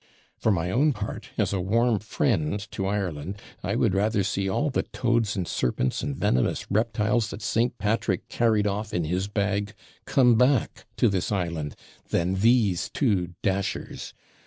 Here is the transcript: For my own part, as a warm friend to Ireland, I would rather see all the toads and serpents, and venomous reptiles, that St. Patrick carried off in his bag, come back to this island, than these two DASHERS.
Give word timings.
For 0.35 0.51
my 0.51 0.71
own 0.71 0.93
part, 0.93 1.29
as 1.37 1.53
a 1.53 1.61
warm 1.61 1.99
friend 1.99 2.59
to 2.71 2.87
Ireland, 2.87 3.37
I 3.61 3.75
would 3.75 3.93
rather 3.93 4.23
see 4.23 4.49
all 4.49 4.71
the 4.71 4.81
toads 4.81 5.35
and 5.35 5.47
serpents, 5.47 6.01
and 6.01 6.17
venomous 6.17 6.65
reptiles, 6.71 7.29
that 7.29 7.43
St. 7.43 7.77
Patrick 7.77 8.27
carried 8.27 8.65
off 8.65 8.95
in 8.95 9.03
his 9.03 9.27
bag, 9.27 9.75
come 10.05 10.39
back 10.39 10.87
to 10.97 11.07
this 11.07 11.31
island, 11.31 11.75
than 12.09 12.33
these 12.39 12.89
two 12.89 13.35
DASHERS. 13.43 14.15